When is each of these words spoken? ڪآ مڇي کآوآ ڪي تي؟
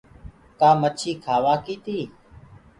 ڪآ 0.59 0.69
مڇي 0.81 1.11
کآوآ 1.23 1.53
ڪي 1.65 1.75
تي؟ 1.85 1.99